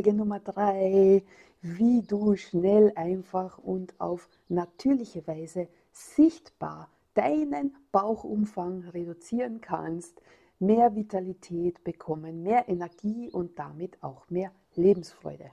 Folge 0.00 0.16
Nummer 0.16 0.40
3, 0.40 1.22
wie 1.60 2.00
du 2.00 2.34
schnell, 2.34 2.90
einfach 2.96 3.58
und 3.58 3.92
auf 4.00 4.30
natürliche 4.48 5.26
Weise 5.26 5.68
sichtbar 5.92 6.88
deinen 7.12 7.76
Bauchumfang 7.92 8.84
reduzieren 8.94 9.60
kannst, 9.60 10.22
mehr 10.58 10.96
Vitalität 10.96 11.84
bekommen, 11.84 12.42
mehr 12.42 12.66
Energie 12.70 13.28
und 13.30 13.58
damit 13.58 14.02
auch 14.02 14.30
mehr 14.30 14.52
Lebensfreude. 14.74 15.50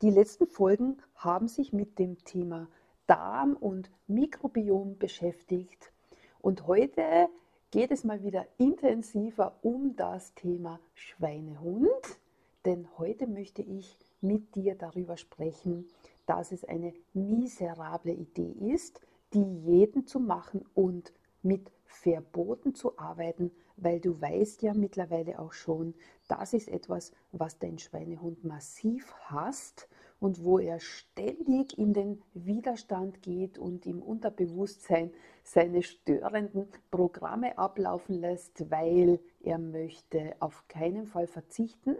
Die 0.00 0.08
letzten 0.08 0.46
Folgen 0.46 0.96
haben 1.14 1.46
sich 1.46 1.74
mit 1.74 1.98
dem 1.98 2.24
Thema 2.24 2.68
Darm 3.06 3.52
und 3.52 3.90
Mikrobiom 4.06 4.96
beschäftigt. 4.96 5.92
Und 6.40 6.66
heute 6.66 7.28
geht 7.70 7.90
es 7.90 8.02
mal 8.02 8.22
wieder 8.22 8.46
intensiver 8.56 9.58
um 9.60 9.94
das 9.94 10.32
Thema 10.32 10.80
Schweinehund, 10.94 12.18
denn 12.64 12.86
heute 12.98 13.26
möchte 13.26 13.62
ich 13.62 13.98
mit 14.20 14.54
dir 14.54 14.74
darüber 14.74 15.16
sprechen, 15.16 15.88
dass 16.26 16.52
es 16.52 16.64
eine 16.64 16.94
miserable 17.12 18.12
Idee 18.12 18.54
ist, 18.72 19.00
Diäten 19.34 20.06
zu 20.06 20.20
machen 20.20 20.64
und 20.74 21.12
mit 21.42 21.72
Verboten 21.84 22.74
zu 22.74 22.98
arbeiten, 22.98 23.50
weil 23.76 24.00
du 24.00 24.20
weißt 24.20 24.62
ja 24.62 24.74
mittlerweile 24.74 25.38
auch 25.38 25.52
schon, 25.52 25.94
das 26.28 26.52
ist 26.52 26.68
etwas, 26.68 27.12
was 27.32 27.58
dein 27.58 27.78
Schweinehund 27.78 28.44
massiv 28.44 29.12
hasst 29.24 29.88
und 30.20 30.44
wo 30.44 30.58
er 30.58 30.78
ständig 30.78 31.76
in 31.78 31.92
den 31.92 32.22
Widerstand 32.32 33.22
geht 33.22 33.58
und 33.58 33.86
im 33.86 34.00
Unterbewusstsein 34.00 35.10
seine 35.42 35.82
störenden 35.82 36.68
Programme 36.92 37.58
ablaufen 37.58 38.20
lässt, 38.20 38.70
weil 38.70 39.18
er 39.40 39.58
möchte 39.58 40.36
auf 40.38 40.68
keinen 40.68 41.06
Fall 41.06 41.26
verzichten, 41.26 41.96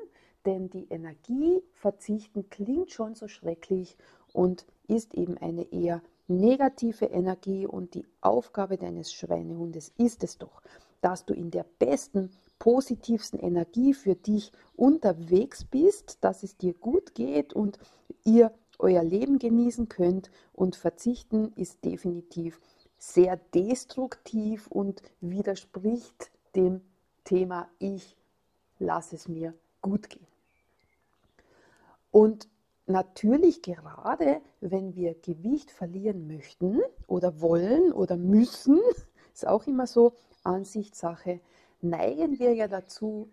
denn 0.46 0.70
die 0.70 0.86
Energie 0.90 1.62
verzichten 1.72 2.48
klingt 2.50 2.90
schon 2.90 3.14
so 3.14 3.28
schrecklich 3.28 3.96
und 4.32 4.66
ist 4.88 5.14
eben 5.14 5.38
eine 5.38 5.72
eher 5.72 6.02
negative 6.28 7.06
Energie 7.06 7.66
und 7.66 7.94
die 7.94 8.06
Aufgabe 8.20 8.76
deines 8.76 9.12
Schweinehundes 9.12 9.92
ist 9.98 10.24
es 10.24 10.38
doch, 10.38 10.62
dass 11.00 11.24
du 11.24 11.34
in 11.34 11.50
der 11.50 11.66
besten 11.78 12.30
positivsten 12.58 13.40
Energie 13.40 13.92
für 13.92 14.14
dich 14.14 14.52
unterwegs 14.76 15.64
bist, 15.64 16.18
dass 16.20 16.42
es 16.42 16.56
dir 16.56 16.74
gut 16.74 17.14
geht 17.14 17.52
und 17.52 17.78
ihr 18.24 18.52
euer 18.78 19.02
Leben 19.02 19.38
genießen 19.38 19.88
könnt. 19.88 20.30
Und 20.52 20.77
verzichten 20.77 21.52
ist 21.56 21.84
definitiv 21.84 22.60
sehr 22.98 23.36
destruktiv 23.52 24.68
und 24.68 25.02
widerspricht 25.20 26.30
dem 26.54 26.82
Thema 27.24 27.68
ich 27.80 28.16
lasse 28.78 29.16
es 29.16 29.27
mir 29.27 29.54
gut 29.80 30.08
gehen. 30.08 30.31
Und 32.12 32.46
natürlich 32.86 33.62
gerade, 33.62 34.41
wenn 34.60 34.94
wir 34.94 35.14
Gewicht 35.14 35.72
verlieren 35.72 36.28
möchten 36.28 36.80
oder 37.08 37.41
wollen 37.41 37.92
oder 37.92 38.16
müssen, 38.16 38.78
ist 39.34 39.48
auch 39.48 39.66
immer 39.66 39.88
so 39.88 40.12
Ansichtssache, 40.44 41.40
neigen 41.80 42.38
wir 42.38 42.55
ja 42.55 42.68
dazu, 42.68 43.30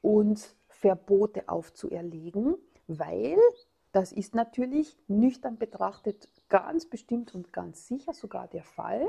uns 0.00 0.54
Verbote 0.68 1.48
aufzuerlegen, 1.48 2.54
weil 2.86 3.36
das 3.92 4.12
ist 4.12 4.34
natürlich 4.34 4.96
nüchtern 5.08 5.58
betrachtet 5.58 6.28
ganz 6.48 6.86
bestimmt 6.86 7.34
und 7.34 7.52
ganz 7.52 7.88
sicher 7.88 8.14
sogar 8.14 8.46
der 8.48 8.62
Fall. 8.62 9.06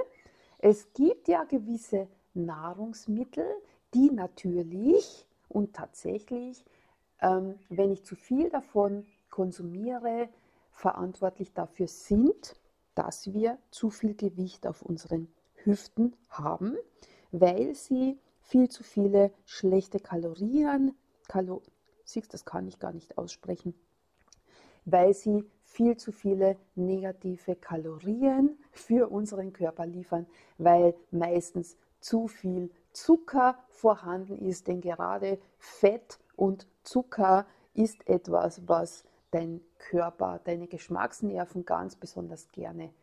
Es 0.58 0.92
gibt 0.94 1.28
ja 1.28 1.44
gewisse 1.44 2.08
Nahrungsmittel, 2.34 3.46
die 3.94 4.09
natürlich 4.09 5.28
und 5.48 5.74
tatsächlich, 5.74 6.66
ähm, 7.22 7.59
wenn 7.70 7.92
ich 7.92 8.04
zu 8.04 8.16
viel 8.16 8.50
davon 8.50 9.06
konsumiere, 9.30 10.30
verantwortlich 10.72 11.54
dafür 11.54 11.88
sind, 11.88 12.56
dass 12.96 13.34
wir 13.34 13.58
zu 13.70 13.90
viel 13.90 14.16
Gewicht 14.16 14.68
auf 14.68 14.82
unseren 14.82 15.28
Hüften 15.56 16.16
haben, 16.30 16.76
weil 17.32 17.76
sie 17.76 18.20
viel 18.42 18.70
zu 18.70 18.84
viele 18.84 19.32
schlechte 19.46 20.00
Kalorien, 20.00 20.96
Kalo 21.28 21.62
siehst, 22.04 22.34
das 22.34 22.46
kann 22.46 22.68
ich 22.68 22.80
gar 22.80 22.92
nicht 22.92 23.18
aussprechen, 23.18 23.74
weil 24.86 25.14
sie 25.14 25.46
viel 25.64 25.96
zu 25.96 26.12
viele 26.12 26.58
negative 26.76 27.56
Kalorien 27.56 28.58
für 28.72 29.09
unseren 29.09 29.53
Körper 29.53 29.86
liefern, 29.86 30.28
weil 30.58 30.96
meistens 31.12 31.78
zu 32.02 32.28
viel 32.28 32.72
Zucker 32.92 33.58
vorhanden 33.70 34.38
ist, 34.40 34.68
denn 34.68 34.82
gerade 34.82 35.40
Fett 35.58 36.20
und 36.36 36.68
Zucker 36.84 37.46
ist 37.74 38.08
etwas, 38.08 38.68
was 38.68 39.03
dein 39.31 39.62
Körper, 39.78 40.40
deine 40.44 40.68
Geschmacksnerven 40.68 41.66
ganz 41.66 41.96
besonders 41.96 42.52
gerne 42.52 42.94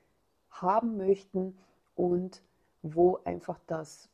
haben 0.51 0.97
möchten 0.97 1.59
und 1.95 2.43
wo 2.83 3.19
einfach 3.25 3.59
das 3.67 4.09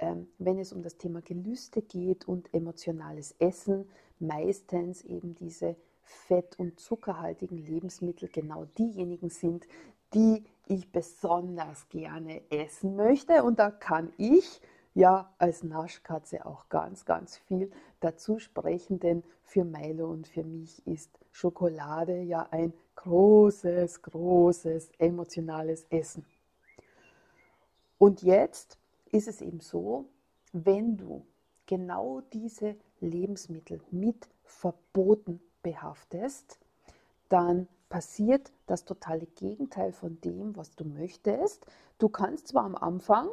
ähm, 0.00 0.28
wenn 0.38 0.58
es 0.58 0.72
um 0.72 0.82
das 0.82 0.96
Thema 0.96 1.20
Gelüste 1.20 1.82
geht 1.82 2.26
und 2.26 2.52
emotionales 2.54 3.34
Essen, 3.38 3.88
meistens 4.18 5.04
eben 5.04 5.34
diese 5.34 5.76
fett- 6.02 6.58
und 6.58 6.80
zuckerhaltigen 6.80 7.58
Lebensmittel 7.58 8.28
genau 8.28 8.64
diejenigen 8.78 9.30
sind, 9.30 9.66
die 10.14 10.44
ich 10.66 10.90
besonders 10.90 11.88
gerne 11.88 12.42
essen 12.50 12.96
möchte. 12.96 13.44
Und 13.44 13.58
da 13.58 13.70
kann 13.70 14.12
ich 14.16 14.60
ja 14.94 15.32
als 15.38 15.62
Naschkatze 15.62 16.44
auch 16.46 16.68
ganz, 16.68 17.04
ganz 17.04 17.36
viel 17.36 17.70
dazu 18.00 18.38
sprechen, 18.38 18.98
denn 18.98 19.22
für 19.42 19.64
Milo 19.64 20.10
und 20.10 20.26
für 20.28 20.44
mich 20.44 20.86
ist 20.86 21.10
Schokolade 21.30 22.22
ja 22.22 22.48
ein 22.50 22.72
großes, 22.96 24.02
großes 24.02 24.90
emotionales 24.98 25.86
Essen. 25.90 26.24
Und 27.98 28.22
jetzt 28.22 28.78
ist 29.12 29.28
es 29.28 29.40
eben 29.40 29.60
so, 29.60 30.06
wenn 30.52 30.96
du 30.96 31.26
genau 31.66 32.20
diese 32.32 32.76
Lebensmittel 33.00 33.80
mit 33.90 34.28
Verboten 34.44 35.40
behaftest, 35.62 36.58
dann 37.28 37.68
passiert 37.88 38.52
das 38.66 38.84
totale 38.84 39.26
Gegenteil 39.26 39.92
von 39.92 40.20
dem, 40.20 40.56
was 40.56 40.74
du 40.74 40.84
möchtest. 40.84 41.66
Du 41.98 42.08
kannst 42.08 42.48
zwar 42.48 42.64
am 42.64 42.74
Anfang 42.74 43.28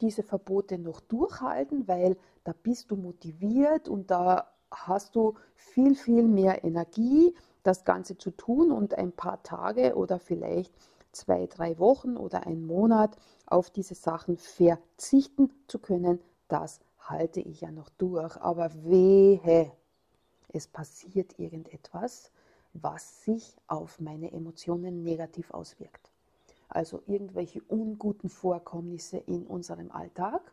diese 0.00 0.22
Verbote 0.22 0.78
noch 0.78 1.00
durchhalten, 1.00 1.88
weil 1.88 2.16
da 2.44 2.52
bist 2.62 2.90
du 2.90 2.96
motiviert 2.96 3.88
und 3.88 4.10
da 4.10 4.52
hast 4.70 5.16
du 5.16 5.34
viel, 5.54 5.94
viel 5.94 6.24
mehr 6.24 6.64
Energie, 6.64 7.34
das 7.62 7.84
Ganze 7.84 8.16
zu 8.16 8.30
tun 8.30 8.70
und 8.70 8.94
ein 8.94 9.12
paar 9.12 9.42
Tage 9.42 9.96
oder 9.96 10.18
vielleicht 10.18 10.72
zwei, 11.12 11.46
drei 11.46 11.78
Wochen 11.78 12.16
oder 12.16 12.46
einen 12.46 12.66
Monat 12.66 13.16
auf 13.46 13.70
diese 13.70 13.94
Sachen 13.94 14.36
verzichten 14.36 15.50
zu 15.66 15.78
können, 15.78 16.20
das 16.48 16.80
halte 16.98 17.40
ich 17.40 17.62
ja 17.62 17.72
noch 17.72 17.88
durch. 17.90 18.36
Aber 18.36 18.70
wehe, 18.84 19.72
es 20.48 20.68
passiert 20.68 21.38
irgendetwas, 21.38 22.30
was 22.72 23.24
sich 23.24 23.56
auf 23.66 24.00
meine 24.00 24.32
Emotionen 24.32 25.02
negativ 25.02 25.50
auswirkt. 25.50 26.12
Also 26.68 27.02
irgendwelche 27.06 27.62
unguten 27.62 28.28
Vorkommnisse 28.28 29.18
in 29.18 29.46
unserem 29.46 29.90
Alltag. 29.90 30.52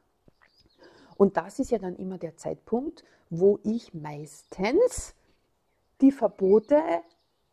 Und 1.18 1.38
das 1.38 1.60
ist 1.60 1.72
ja 1.72 1.78
dann 1.78 1.96
immer 1.96 2.18
der 2.18 2.38
Zeitpunkt, 2.38 3.04
wo 3.30 3.60
ich 3.64 3.94
meistens 3.94 5.16
die 6.02 6.12
Verbote, 6.12 6.82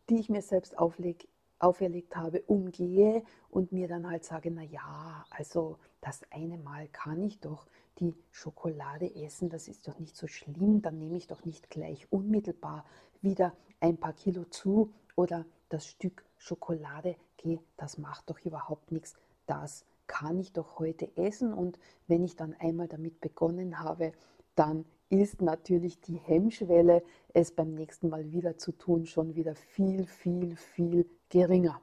die 0.09 0.19
ich 0.19 0.29
mir 0.29 0.41
selbst 0.41 0.77
auflege, 0.77 1.27
auferlegt 1.59 2.15
habe, 2.15 2.41
umgehe 2.47 3.23
und 3.49 3.71
mir 3.71 3.87
dann 3.87 4.09
halt 4.09 4.25
sage, 4.25 4.51
na 4.51 4.63
ja, 4.63 5.25
also 5.29 5.77
das 6.01 6.21
eine 6.31 6.57
Mal 6.57 6.87
kann 6.87 7.21
ich 7.21 7.39
doch 7.39 7.67
die 7.99 8.15
Schokolade 8.31 9.13
essen, 9.15 9.49
das 9.49 9.67
ist 9.67 9.87
doch 9.87 9.99
nicht 9.99 10.15
so 10.15 10.27
schlimm, 10.27 10.81
dann 10.81 10.97
nehme 10.97 11.17
ich 11.17 11.27
doch 11.27 11.45
nicht 11.45 11.69
gleich 11.69 12.11
unmittelbar 12.11 12.85
wieder 13.21 13.53
ein 13.79 13.97
paar 13.97 14.13
Kilo 14.13 14.45
zu 14.45 14.91
oder 15.15 15.45
das 15.69 15.85
Stück 15.85 16.23
Schokolade, 16.41 17.15
okay, 17.37 17.59
das 17.77 17.99
macht 17.99 18.27
doch 18.31 18.39
überhaupt 18.39 18.91
nichts, 18.91 19.13
das 19.45 19.85
kann 20.07 20.39
ich 20.39 20.51
doch 20.51 20.79
heute 20.79 21.15
essen 21.15 21.53
und 21.53 21.77
wenn 22.07 22.23
ich 22.23 22.35
dann 22.35 22.55
einmal 22.59 22.87
damit 22.87 23.21
begonnen 23.21 23.79
habe, 23.79 24.11
dann 24.55 24.85
ist 25.09 25.41
natürlich 25.41 26.01
die 26.01 26.15
Hemmschwelle, 26.15 27.03
es 27.33 27.51
beim 27.51 27.75
nächsten 27.75 28.09
Mal 28.09 28.31
wieder 28.31 28.57
zu 28.57 28.71
tun, 28.71 29.05
schon 29.05 29.35
wieder 29.35 29.53
viel, 29.53 30.07
viel, 30.07 30.55
viel 30.55 31.05
geringer. 31.29 31.79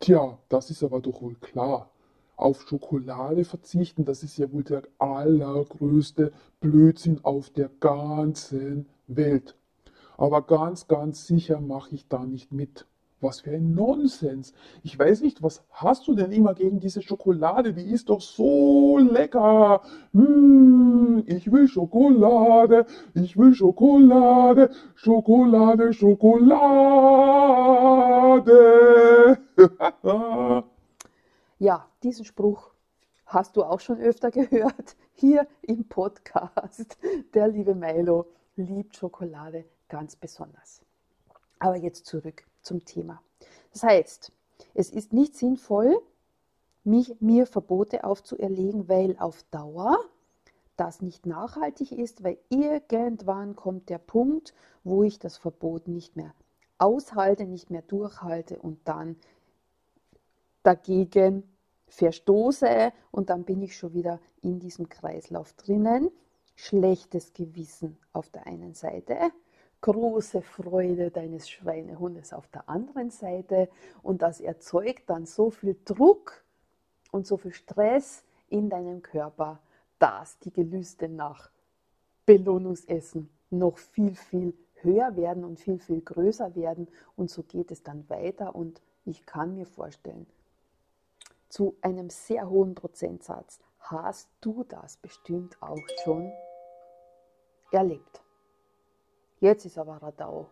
Tja, 0.00 0.38
das 0.48 0.70
ist 0.70 0.82
aber 0.82 1.00
doch 1.00 1.22
wohl 1.22 1.36
klar. 1.36 1.88
Auf 2.36 2.62
Schokolade 2.62 3.44
verzichten, 3.44 4.04
das 4.04 4.24
ist 4.24 4.38
ja 4.38 4.52
wohl 4.52 4.64
der 4.64 4.82
allergrößte 4.98 6.32
Blödsinn 6.60 7.24
auf 7.24 7.50
der 7.50 7.68
ganzen 7.80 8.88
Welt. 9.06 9.57
Aber 10.18 10.42
ganz, 10.42 10.88
ganz 10.88 11.26
sicher 11.28 11.60
mache 11.60 11.94
ich 11.94 12.08
da 12.08 12.26
nicht 12.26 12.52
mit. 12.52 12.86
Was 13.20 13.40
für 13.40 13.52
ein 13.52 13.74
Nonsens. 13.74 14.52
Ich 14.82 14.98
weiß 14.98 15.22
nicht, 15.22 15.42
was 15.42 15.64
hast 15.70 16.06
du 16.08 16.14
denn 16.14 16.32
immer 16.32 16.54
gegen 16.54 16.80
diese 16.80 17.02
Schokolade? 17.02 17.72
Die 17.72 17.88
ist 17.90 18.08
doch 18.10 18.20
so 18.20 18.98
lecker. 18.98 19.82
Mmh, 20.12 21.22
ich 21.26 21.50
will 21.50 21.68
Schokolade, 21.68 22.86
ich 23.14 23.36
will 23.36 23.54
Schokolade, 23.54 24.70
Schokolade, 24.94 25.92
Schokolade. 25.92 26.58
ja, 31.58 31.86
diesen 32.02 32.24
Spruch 32.24 32.70
hast 33.26 33.56
du 33.56 33.62
auch 33.62 33.80
schon 33.80 34.00
öfter 34.00 34.30
gehört 34.32 34.96
hier 35.12 35.46
im 35.62 35.88
Podcast. 35.88 36.98
Der 37.34 37.46
liebe 37.48 37.74
Milo 37.76 38.26
liebt 38.56 38.96
Schokolade 38.96 39.64
ganz 39.88 40.16
besonders. 40.16 40.82
Aber 41.58 41.76
jetzt 41.76 42.06
zurück 42.06 42.44
zum 42.62 42.84
Thema. 42.84 43.22
Das 43.72 43.82
heißt, 43.82 44.32
es 44.74 44.90
ist 44.90 45.12
nicht 45.12 45.36
sinnvoll, 45.36 46.00
mich, 46.84 47.20
mir 47.20 47.46
Verbote 47.46 48.04
aufzuerlegen, 48.04 48.88
weil 48.88 49.16
auf 49.18 49.44
Dauer 49.50 49.98
das 50.76 51.02
nicht 51.02 51.26
nachhaltig 51.26 51.92
ist, 51.92 52.22
weil 52.22 52.38
irgendwann 52.48 53.56
kommt 53.56 53.88
der 53.88 53.98
Punkt, 53.98 54.54
wo 54.84 55.02
ich 55.02 55.18
das 55.18 55.36
Verbot 55.36 55.88
nicht 55.88 56.16
mehr 56.16 56.32
aushalte, 56.78 57.44
nicht 57.44 57.70
mehr 57.70 57.82
durchhalte 57.82 58.58
und 58.58 58.78
dann 58.86 59.16
dagegen 60.62 61.42
verstoße 61.88 62.92
und 63.10 63.30
dann 63.30 63.44
bin 63.44 63.62
ich 63.62 63.76
schon 63.76 63.94
wieder 63.94 64.20
in 64.40 64.60
diesem 64.60 64.88
Kreislauf 64.88 65.52
drinnen. 65.54 66.10
Schlechtes 66.54 67.32
Gewissen 67.32 67.98
auf 68.12 68.30
der 68.30 68.46
einen 68.46 68.74
Seite, 68.74 69.16
große 69.80 70.42
Freude 70.42 71.10
deines 71.10 71.48
Schweinehundes 71.48 72.32
auf 72.32 72.46
der 72.48 72.68
anderen 72.68 73.10
Seite 73.10 73.68
und 74.02 74.22
das 74.22 74.40
erzeugt 74.40 75.08
dann 75.08 75.26
so 75.26 75.50
viel 75.50 75.76
Druck 75.84 76.44
und 77.12 77.26
so 77.26 77.36
viel 77.36 77.52
Stress 77.52 78.24
in 78.48 78.70
deinem 78.70 79.02
Körper, 79.02 79.60
dass 79.98 80.38
die 80.40 80.52
Gelüste 80.52 81.08
nach 81.08 81.50
Belohnungsessen 82.26 83.30
noch 83.50 83.78
viel, 83.78 84.14
viel 84.14 84.54
höher 84.82 85.16
werden 85.16 85.44
und 85.44 85.58
viel, 85.58 85.78
viel 85.78 86.00
größer 86.00 86.54
werden 86.54 86.88
und 87.16 87.30
so 87.30 87.42
geht 87.42 87.70
es 87.70 87.82
dann 87.82 88.08
weiter 88.08 88.54
und 88.54 88.80
ich 89.04 89.26
kann 89.26 89.54
mir 89.54 89.66
vorstellen, 89.66 90.26
zu 91.48 91.76
einem 91.80 92.10
sehr 92.10 92.48
hohen 92.50 92.74
Prozentsatz 92.74 93.58
hast 93.78 94.28
du 94.40 94.64
das 94.64 94.98
bestimmt 94.98 95.56
auch 95.62 95.80
schon 96.04 96.30
erlebt. 97.72 98.22
Jetzt 99.40 99.64
ist 99.64 99.78
aber 99.78 100.02
Radau. 100.02 100.48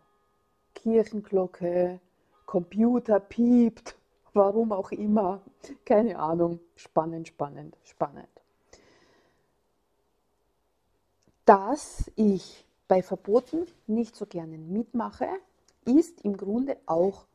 Kirchenglocke, 0.74 2.00
Computer 2.44 3.18
piept, 3.18 3.96
warum 4.32 4.72
auch 4.72 4.92
immer. 4.92 5.42
Keine 5.84 6.18
Ahnung. 6.18 6.60
Spannend, 6.76 7.28
spannend, 7.28 7.76
spannend. 7.82 8.28
Dass 11.44 12.10
ich 12.16 12.64
bei 12.86 13.02
Verboten 13.02 13.66
nicht 13.86 14.14
so 14.14 14.26
gerne 14.26 14.58
mitmache, 14.58 15.28
ist 15.84 16.20
im 16.22 16.36
Grunde 16.36 16.76
auch 16.86 17.26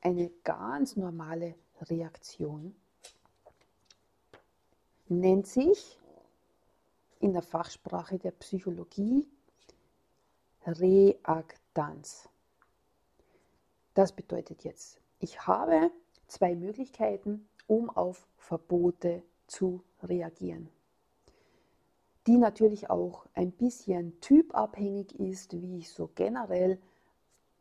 eine 0.00 0.30
ganz 0.44 0.96
normale 0.96 1.54
Reaktion. 1.82 2.74
Nennt 5.08 5.46
sich 5.46 5.98
in 7.20 7.32
der 7.32 7.42
Fachsprache 7.42 8.18
der 8.18 8.32
Psychologie 8.32 9.26
Reaktanz. 10.66 12.28
Das 13.94 14.12
bedeutet 14.12 14.64
jetzt, 14.64 15.00
ich 15.18 15.46
habe 15.46 15.90
zwei 16.26 16.54
Möglichkeiten, 16.54 17.46
um 17.66 17.90
auf 17.90 18.26
Verbote 18.38 19.22
zu 19.46 19.82
reagieren, 20.02 20.68
die 22.26 22.38
natürlich 22.38 22.90
auch 22.90 23.26
ein 23.34 23.52
bisschen 23.52 24.20
typabhängig 24.20 25.18
ist, 25.20 25.52
wie 25.60 25.78
ich 25.78 25.90
so 25.90 26.10
generell 26.14 26.78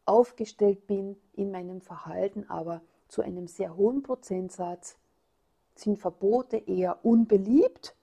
aufgestellt 0.05 0.87
bin 0.87 1.17
in 1.33 1.51
meinem 1.51 1.81
Verhalten, 1.81 2.49
aber 2.49 2.81
zu 3.07 3.21
einem 3.21 3.47
sehr 3.47 3.75
hohen 3.75 4.01
Prozentsatz 4.01 4.97
sind 5.75 5.99
Verbote 5.99 6.57
eher 6.57 7.03
unbeliebt 7.05 7.95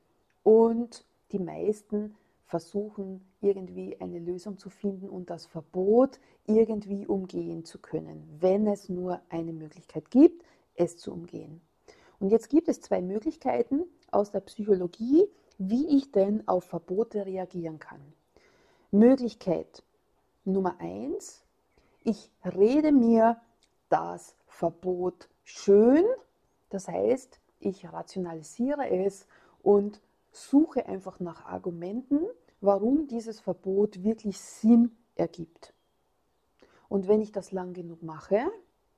und 0.43 1.05
die 1.33 1.39
meisten 1.39 2.17
versuchen 2.51 3.25
irgendwie 3.41 4.01
eine 4.01 4.19
Lösung 4.19 4.59
zu 4.59 4.71
finden 4.71 5.09
und 5.09 5.31
das 5.31 5.47
Verbot 5.47 6.19
irgendwie 6.47 7.07
umgehen 7.07 7.65
zu 7.65 7.79
können, 7.79 8.29
wenn 8.41 8.67
es 8.67 8.89
nur 8.89 9.21
eine 9.29 9.53
Möglichkeit 9.53 10.11
gibt, 10.11 10.43
es 10.75 10.99
zu 10.99 11.13
umgehen. 11.13 11.61
Und 12.19 12.31
jetzt 12.31 12.51
gibt 12.51 12.69
es 12.69 12.81
zwei 12.81 13.03
Möglichkeiten 13.03 13.85
aus 14.11 14.33
der 14.33 14.41
Psychologie, 14.41 15.29
wie 15.59 15.97
ich 15.97 16.11
denn 16.11 16.47
auf 16.49 16.65
Verbote 16.65 17.25
reagieren 17.25 17.79
kann. 17.79 18.01
Möglichkeit 18.91 19.85
Nummer 20.45 20.75
eins, 20.81 21.45
ich 22.03 22.33
rede 22.45 22.91
mir 22.91 23.41
das 23.91 24.35
Verbot 24.49 25.29
schön, 25.45 26.05
das 26.71 26.89
heißt, 26.89 27.39
ich 27.61 27.87
rationalisiere 27.93 28.89
es 28.91 29.29
und 29.63 30.01
suche 30.33 30.87
einfach 30.87 31.21
nach 31.21 31.45
Argumenten, 31.47 32.21
warum 32.61 33.07
dieses 33.07 33.41
Verbot 33.41 34.03
wirklich 34.03 34.39
Sinn 34.39 34.97
ergibt. 35.15 35.75
Und 36.89 37.09
wenn 37.09 37.21
ich 37.21 37.33
das 37.33 37.53
lang 37.53 37.73
genug 37.73 38.03
mache, 38.03 38.51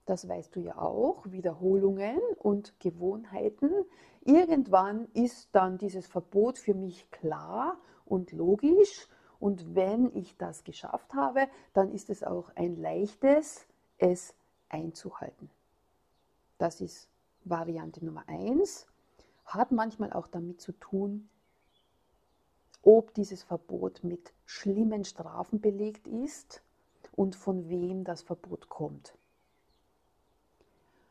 das 0.07 0.29
weißt 0.29 0.57
du 0.57 0.61
ja 0.61 0.79
auch, 0.79 1.31
Wiederholungen 1.31 2.19
und 2.39 2.79
Gewohnheiten, 2.81 3.71
irgendwann 4.23 5.07
ist 5.13 5.49
dann 5.53 5.79
dieses 5.79 6.07
Verbot 6.07 6.59
für 6.59 6.75
mich 6.75 7.11
klar 7.11 7.79
und 8.05 8.33
logisch. 8.33 9.09
Und 9.39 9.75
wenn 9.75 10.15
ich 10.15 10.37
das 10.37 10.65
geschafft 10.65 11.15
habe, 11.15 11.49
dann 11.73 11.93
ist 11.93 12.11
es 12.11 12.23
auch 12.23 12.51
ein 12.57 12.77
leichtes, 12.77 13.67
es 13.99 14.35
einzuhalten. 14.69 15.51
Das 16.59 16.81
ist 16.81 17.09
Variante 17.45 18.05
Nummer 18.05 18.25
eins. 18.29 18.87
Hat 19.45 19.73
manchmal 19.73 20.13
auch 20.13 20.29
damit 20.29 20.61
zu 20.61 20.73
tun, 20.73 21.29
ob 22.83 23.15
dieses 23.15 23.43
Verbot 23.43 24.03
mit 24.03 24.33
schlimmen 24.45 25.05
Strafen 25.05 25.61
belegt 25.61 26.07
ist 26.09 26.63
und 27.15 27.37
von 27.37 27.69
wem 27.69 28.05
das 28.05 28.23
Verbot 28.23 28.69
kommt. 28.69 29.17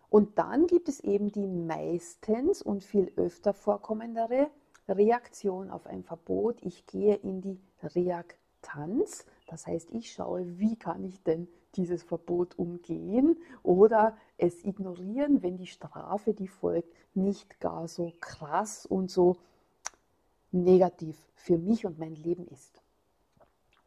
Und 0.09 0.37
dann 0.37 0.67
gibt 0.67 0.89
es 0.89 0.99
eben 0.99 1.31
die 1.31 1.47
meistens 1.47 2.61
und 2.61 2.83
viel 2.83 3.13
öfter 3.15 3.53
vorkommendere 3.53 4.49
Reaktion 4.89 5.69
auf 5.69 5.87
ein 5.87 6.03
Verbot. 6.03 6.57
Ich 6.61 6.85
gehe 6.85 7.15
in 7.15 7.39
die 7.39 7.61
Reaktanz. 7.81 9.25
Das 9.47 9.67
heißt, 9.67 9.91
ich 9.91 10.11
schaue, 10.11 10.59
wie 10.59 10.75
kann 10.75 11.05
ich 11.05 11.23
denn 11.23 11.47
dieses 11.75 12.03
Verbot 12.03 12.59
umgehen 12.59 13.37
oder 13.63 14.17
es 14.37 14.65
ignorieren, 14.65 15.41
wenn 15.41 15.55
die 15.55 15.67
Strafe, 15.67 16.33
die 16.33 16.49
folgt, 16.49 16.93
nicht 17.13 17.61
gar 17.61 17.87
so 17.87 18.11
krass 18.19 18.85
und 18.85 19.09
so 19.09 19.37
negativ 20.51 21.17
für 21.35 21.57
mich 21.57 21.85
und 21.85 21.99
mein 21.99 22.15
Leben 22.15 22.47
ist. 22.47 22.81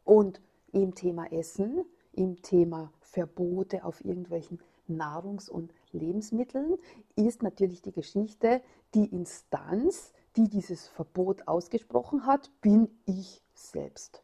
Und 0.03 0.41
im 0.71 0.93
Thema 0.95 1.31
Essen, 1.31 1.85
im 2.11 2.41
Thema 2.41 2.91
Verbote 2.99 3.83
auf 3.83 4.03
irgendwelchen 4.03 4.59
Nahrungs- 4.87 5.49
und 5.49 5.73
Lebensmitteln 5.91 6.75
ist 7.15 7.41
natürlich 7.41 7.81
die 7.81 7.91
Geschichte, 7.91 8.61
die 8.93 9.05
Instanz, 9.05 10.13
die 10.35 10.49
dieses 10.49 10.87
Verbot 10.87 11.47
ausgesprochen 11.47 12.25
hat, 12.25 12.51
bin 12.61 12.89
ich 13.05 13.41
selbst. 13.53 14.23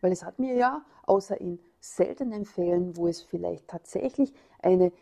Weil 0.00 0.12
es 0.12 0.24
hat 0.24 0.38
mir 0.38 0.54
ja, 0.54 0.84
außer 1.04 1.40
in 1.40 1.58
seltenen 1.80 2.44
Fällen, 2.44 2.96
wo 2.96 3.08
es 3.08 3.22
vielleicht 3.22 3.68
tatsächlich 3.68 4.32
eine 4.60 4.92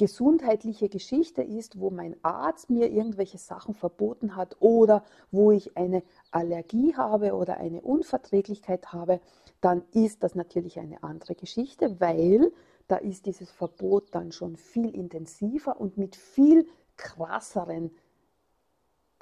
gesundheitliche 0.00 0.88
Geschichte 0.88 1.42
ist, 1.42 1.78
wo 1.78 1.90
mein 1.90 2.16
Arzt 2.22 2.70
mir 2.70 2.90
irgendwelche 2.90 3.36
Sachen 3.36 3.74
verboten 3.74 4.34
hat 4.34 4.56
oder 4.58 5.04
wo 5.30 5.50
ich 5.50 5.76
eine 5.76 6.02
Allergie 6.30 6.96
habe 6.96 7.34
oder 7.34 7.58
eine 7.58 7.82
Unverträglichkeit 7.82 8.94
habe, 8.94 9.20
dann 9.60 9.82
ist 9.92 10.22
das 10.22 10.34
natürlich 10.34 10.78
eine 10.78 11.02
andere 11.02 11.34
Geschichte, 11.34 12.00
weil 12.00 12.50
da 12.88 12.96
ist 12.96 13.26
dieses 13.26 13.50
Verbot 13.50 14.06
dann 14.12 14.32
schon 14.32 14.56
viel 14.56 14.94
intensiver 14.94 15.78
und 15.78 15.98
mit 15.98 16.16
viel 16.16 16.66
krasseren 16.96 17.90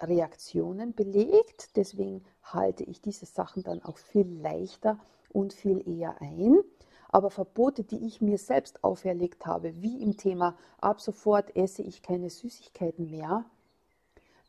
Reaktionen 0.01 0.95
belegt. 0.95 1.75
Deswegen 1.75 2.23
halte 2.45 2.85
ich 2.85 3.03
diese 3.03 3.27
Sachen 3.27 3.65
dann 3.65 3.83
auch 3.83 3.97
viel 3.99 4.29
leichter 4.41 5.01
und 5.29 5.53
viel 5.53 5.83
eher 5.89 6.23
ein. 6.23 6.61
Aber 7.09 7.31
Verbote, 7.31 7.85
die 7.85 8.07
ich 8.07 8.21
mir 8.21 8.38
selbst 8.38 8.85
auferlegt 8.85 9.47
habe, 9.47 9.81
wie 9.83 10.03
im 10.03 10.17
Thema 10.17 10.57
ab 10.81 11.00
sofort 11.00 11.57
esse 11.57 11.83
ich 11.83 12.03
keine 12.03 12.31
Süßigkeiten 12.31 13.11
mehr, 13.11 13.45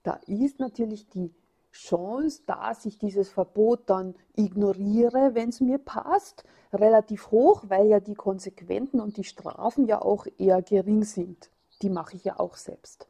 da 0.03 0.19
ist 0.27 0.59
natürlich 0.59 1.07
die 1.09 1.33
Chance, 1.71 2.41
dass 2.45 2.85
ich 2.85 2.97
dieses 2.97 3.29
Verbot 3.29 3.81
dann 3.89 4.15
ignoriere, 4.35 5.35
wenn 5.35 5.49
es 5.49 5.61
mir 5.61 5.77
passt, 5.77 6.43
relativ 6.73 7.31
hoch, 7.31 7.63
weil 7.67 7.87
ja 7.87 7.99
die 7.99 8.15
Konsequenzen 8.15 8.99
und 8.99 9.17
die 9.17 9.23
Strafen 9.23 9.85
ja 9.85 10.01
auch 10.01 10.25
eher 10.37 10.61
gering 10.61 11.03
sind. 11.03 11.49
Die 11.81 11.89
mache 11.89 12.15
ich 12.15 12.23
ja 12.23 12.39
auch 12.39 12.55
selbst. 12.55 13.07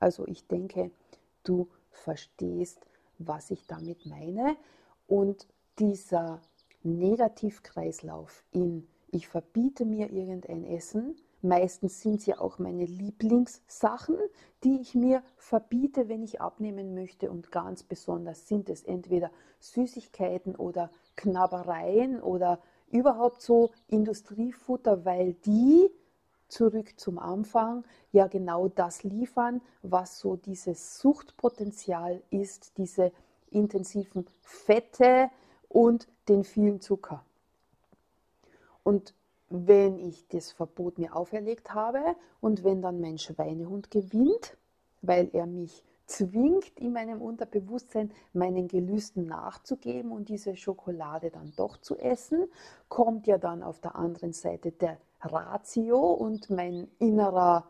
Also 0.00 0.26
ich 0.26 0.46
denke, 0.48 0.90
du 1.44 1.68
verstehst, 1.90 2.80
was 3.18 3.50
ich 3.50 3.66
damit 3.66 4.04
meine. 4.06 4.56
Und 5.06 5.46
dieser 5.78 6.40
Negativkreislauf 6.82 8.44
in 8.52 8.86
ich 9.14 9.28
verbiete 9.28 9.84
mir 9.84 10.10
irgendein 10.10 10.64
Essen, 10.64 11.16
meistens 11.42 12.00
sind 12.00 12.20
es 12.20 12.26
ja 12.26 12.40
auch 12.40 12.58
meine 12.58 12.86
Lieblingssachen, 12.86 14.16
die 14.64 14.80
ich 14.80 14.94
mir 14.94 15.22
verbiete, 15.36 16.08
wenn 16.08 16.22
ich 16.22 16.40
abnehmen 16.40 16.94
möchte. 16.94 17.30
Und 17.30 17.52
ganz 17.52 17.82
besonders 17.82 18.48
sind 18.48 18.70
es 18.70 18.84
entweder 18.84 19.30
Süßigkeiten 19.60 20.56
oder 20.56 20.90
Knabbereien 21.16 22.22
oder 22.22 22.58
überhaupt 22.90 23.42
so 23.42 23.70
Industriefutter, 23.88 25.04
weil 25.04 25.34
die 25.44 25.90
zurück 26.48 26.98
zum 26.98 27.18
Anfang 27.18 27.84
ja 28.12 28.28
genau 28.28 28.68
das 28.68 29.02
liefern, 29.02 29.60
was 29.82 30.18
so 30.18 30.36
dieses 30.36 30.98
Suchtpotenzial 31.00 32.22
ist, 32.30 32.78
diese 32.78 33.12
intensiven 33.50 34.26
Fette 34.40 35.28
und 35.72 36.06
den 36.28 36.44
vielen 36.44 36.80
Zucker. 36.80 37.24
Und 38.82 39.14
wenn 39.48 39.98
ich 39.98 40.26
das 40.28 40.52
Verbot 40.52 40.98
mir 40.98 41.14
auferlegt 41.14 41.74
habe 41.74 42.00
und 42.40 42.64
wenn 42.64 42.82
dann 42.82 43.00
mein 43.00 43.18
Schweinehund 43.18 43.90
gewinnt, 43.90 44.56
weil 45.02 45.30
er 45.32 45.46
mich 45.46 45.84
zwingt, 46.06 46.78
in 46.78 46.92
meinem 46.92 47.20
Unterbewusstsein 47.20 48.12
meinen 48.32 48.68
Gelüsten 48.68 49.26
nachzugeben 49.26 50.12
und 50.12 50.28
diese 50.28 50.56
Schokolade 50.56 51.30
dann 51.30 51.52
doch 51.56 51.78
zu 51.78 51.96
essen, 51.98 52.48
kommt 52.88 53.26
ja 53.26 53.38
dann 53.38 53.62
auf 53.62 53.80
der 53.80 53.96
anderen 53.96 54.32
Seite 54.32 54.72
der 54.72 54.98
Ratio 55.20 56.12
und 56.12 56.50
mein 56.50 56.88
innerer, 56.98 57.66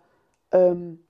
ähm, 0.51 1.05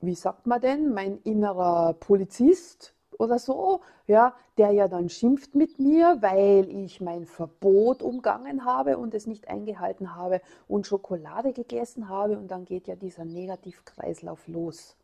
wie 0.00 0.14
sagt 0.14 0.46
man 0.46 0.60
denn, 0.60 0.92
mein 0.92 1.18
innerer 1.22 1.94
Polizist 1.94 2.94
oder 3.18 3.38
so, 3.38 3.80
ja, 4.06 4.34
der 4.56 4.70
ja 4.70 4.88
dann 4.88 5.08
schimpft 5.08 5.54
mit 5.54 5.78
mir, 5.78 6.18
weil 6.20 6.70
ich 6.70 7.00
mein 7.00 7.26
Verbot 7.26 8.02
umgangen 8.02 8.64
habe 8.64 8.96
und 8.96 9.12
es 9.14 9.26
nicht 9.26 9.48
eingehalten 9.48 10.14
habe 10.14 10.40
und 10.68 10.86
Schokolade 10.86 11.52
gegessen 11.52 12.08
habe 12.08 12.38
und 12.38 12.48
dann 12.48 12.64
geht 12.64 12.86
ja 12.86 12.94
dieser 12.96 13.24
Negativkreislauf 13.24 14.46
los. 14.48 14.96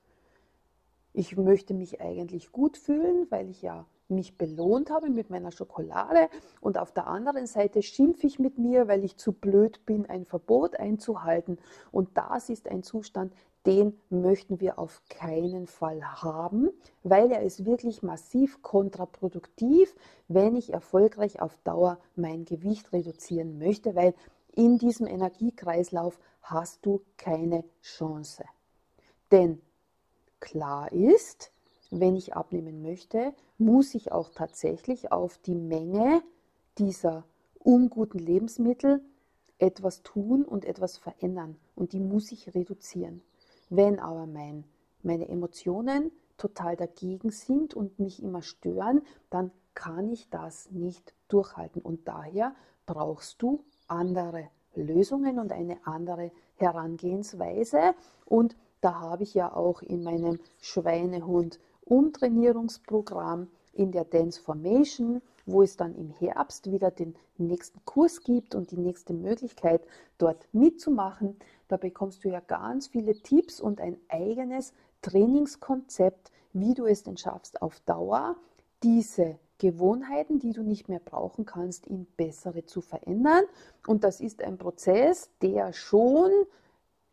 Ich 1.12 1.36
möchte 1.36 1.74
mich 1.74 2.00
eigentlich 2.00 2.50
gut 2.50 2.76
fühlen, 2.76 3.26
weil 3.30 3.50
ich 3.50 3.62
ja 3.62 3.84
mich 4.08 4.36
belohnt 4.36 4.90
habe 4.90 5.08
mit 5.10 5.30
meiner 5.30 5.50
Schokolade 5.50 6.28
und 6.60 6.78
auf 6.78 6.92
der 6.92 7.06
anderen 7.06 7.46
Seite 7.46 7.82
schimpfe 7.82 8.26
ich 8.26 8.38
mit 8.38 8.58
mir, 8.58 8.86
weil 8.86 9.04
ich 9.04 9.16
zu 9.16 9.32
blöd 9.32 9.84
bin, 9.86 10.06
ein 10.06 10.24
Verbot 10.24 10.76
einzuhalten. 10.76 11.58
Und 11.90 12.10
das 12.14 12.50
ist 12.50 12.68
ein 12.68 12.82
Zustand, 12.82 13.32
den 13.66 13.98
möchten 14.10 14.60
wir 14.60 14.78
auf 14.78 15.02
keinen 15.08 15.66
Fall 15.66 16.02
haben, 16.02 16.70
weil 17.02 17.30
er 17.32 17.42
ist 17.42 17.64
wirklich 17.64 18.02
massiv 18.02 18.62
kontraproduktiv, 18.62 19.94
wenn 20.28 20.54
ich 20.54 20.72
erfolgreich 20.72 21.40
auf 21.40 21.56
Dauer 21.64 21.98
mein 22.14 22.44
Gewicht 22.44 22.92
reduzieren 22.92 23.58
möchte, 23.58 23.94
weil 23.94 24.14
in 24.52 24.78
diesem 24.78 25.06
Energiekreislauf 25.06 26.18
hast 26.42 26.84
du 26.84 27.00
keine 27.16 27.64
Chance. 27.82 28.44
Denn 29.30 29.60
klar 30.40 30.92
ist, 30.92 31.50
wenn 31.90 32.16
ich 32.16 32.34
abnehmen 32.34 32.82
möchte, 32.82 33.34
muss 33.58 33.94
ich 33.94 34.12
auch 34.12 34.28
tatsächlich 34.30 35.10
auf 35.10 35.38
die 35.38 35.54
Menge 35.54 36.22
dieser 36.78 37.24
unguten 37.58 38.18
Lebensmittel 38.18 39.00
etwas 39.58 40.02
tun 40.02 40.44
und 40.44 40.64
etwas 40.64 40.98
verändern. 40.98 41.56
Und 41.74 41.92
die 41.92 42.00
muss 42.00 42.32
ich 42.32 42.54
reduzieren. 42.54 43.22
Wenn 43.76 43.98
aber 43.98 44.26
mein, 44.26 44.64
meine 45.02 45.28
Emotionen 45.28 46.12
total 46.36 46.76
dagegen 46.76 47.30
sind 47.30 47.74
und 47.74 47.98
mich 47.98 48.22
immer 48.22 48.42
stören, 48.42 49.02
dann 49.30 49.50
kann 49.74 50.10
ich 50.10 50.30
das 50.30 50.70
nicht 50.70 51.12
durchhalten. 51.26 51.82
Und 51.82 52.06
daher 52.06 52.54
brauchst 52.86 53.42
du 53.42 53.64
andere 53.88 54.48
Lösungen 54.76 55.40
und 55.40 55.50
eine 55.50 55.78
andere 55.84 56.30
Herangehensweise. 56.54 57.94
Und 58.24 58.56
da 58.80 59.00
habe 59.00 59.24
ich 59.24 59.34
ja 59.34 59.52
auch 59.52 59.82
in 59.82 60.04
meinem 60.04 60.38
Schweinehund 60.60 61.58
Umtrainierungsprogramm 61.84 63.48
in 63.72 63.90
der 63.90 64.04
Dance 64.04 64.40
Formation, 64.40 65.20
wo 65.46 65.62
es 65.62 65.76
dann 65.76 65.94
im 65.94 66.10
Herbst 66.10 66.70
wieder 66.70 66.90
den 66.90 67.14
nächsten 67.36 67.84
Kurs 67.84 68.22
gibt 68.22 68.54
und 68.54 68.70
die 68.70 68.78
nächste 68.78 69.12
Möglichkeit, 69.12 69.82
dort 70.18 70.46
mitzumachen. 70.52 71.36
Da 71.68 71.76
bekommst 71.76 72.24
du 72.24 72.28
ja 72.28 72.40
ganz 72.40 72.88
viele 72.88 73.14
Tipps 73.14 73.60
und 73.60 73.80
ein 73.80 73.98
eigenes 74.08 74.72
Trainingskonzept, 75.02 76.30
wie 76.52 76.74
du 76.74 76.86
es 76.86 77.02
denn 77.02 77.16
schaffst, 77.16 77.60
auf 77.62 77.80
Dauer 77.80 78.36
diese 78.82 79.38
Gewohnheiten, 79.58 80.38
die 80.38 80.52
du 80.52 80.62
nicht 80.62 80.88
mehr 80.88 81.00
brauchen 81.00 81.44
kannst, 81.44 81.86
in 81.86 82.06
bessere 82.16 82.66
zu 82.66 82.80
verändern. 82.80 83.44
Und 83.86 84.04
das 84.04 84.20
ist 84.20 84.42
ein 84.42 84.58
Prozess, 84.58 85.30
der 85.42 85.72
schon 85.72 86.30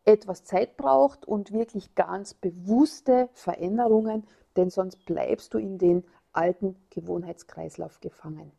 etwas 0.04 0.44
Zeit 0.44 0.76
braucht 0.76 1.26
und 1.26 1.52
wirklich 1.52 1.94
ganz 1.94 2.34
bewusste 2.34 3.28
Veränderungen 3.34 4.24
denn 4.56 4.70
sonst 4.70 5.04
bleibst 5.06 5.54
du 5.54 5.58
in 5.58 5.78
den 5.78 6.04
alten 6.32 6.76
Gewohnheitskreislauf 6.90 8.00
gefangen. 8.00 8.52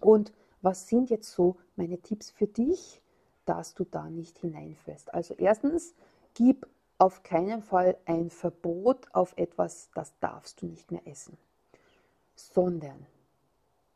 Und 0.00 0.32
was 0.62 0.88
sind 0.88 1.10
jetzt 1.10 1.30
so 1.30 1.56
meine 1.76 1.98
Tipps 1.98 2.30
für 2.30 2.46
dich, 2.46 3.02
dass 3.44 3.74
du 3.74 3.84
da 3.84 4.10
nicht 4.10 4.38
hineinfällst? 4.38 5.12
Also 5.14 5.34
erstens, 5.34 5.94
gib 6.34 6.66
auf 6.98 7.22
keinen 7.22 7.62
Fall 7.62 7.96
ein 8.06 8.30
Verbot 8.30 9.06
auf 9.12 9.34
etwas, 9.36 9.90
das 9.94 10.18
darfst 10.20 10.62
du 10.62 10.66
nicht 10.66 10.90
mehr 10.90 11.06
essen, 11.06 11.36
sondern 12.34 13.06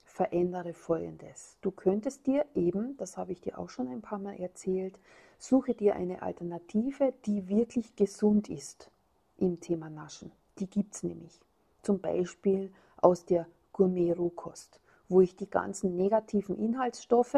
verändere 0.05 0.75
Folgendes. 0.75 1.57
Du 1.63 1.71
könntest 1.71 2.27
dir 2.27 2.45
eben, 2.55 2.97
das 2.99 3.17
habe 3.17 3.33
ich 3.33 3.41
dir 3.41 3.59
auch 3.59 3.71
schon 3.71 3.89
ein 3.89 4.03
paar 4.03 4.19
Mal 4.19 4.39
erzählt, 4.39 4.99
suche 5.39 5.75
dir 5.75 5.97
eine 5.97 6.23
Alternative, 6.23 7.15
die 7.25 7.49
wirklich 7.49 7.97
gesund 7.97 8.51
ist 8.51 8.91
im 9.39 9.61
Thema 9.61 9.89
Naschen. 9.89 10.31
Die 10.59 10.69
gibt 10.69 10.95
es 10.95 11.03
nämlich. 11.03 11.41
Zum 11.83 12.01
Beispiel 12.01 12.73
aus 12.97 13.25
der 13.25 13.47
Gourmet-Rohkost, 13.73 14.81
wo 15.09 15.21
ich 15.21 15.37
die 15.37 15.49
ganzen 15.49 15.97
negativen 15.97 16.57
Inhaltsstoffe 16.57 17.37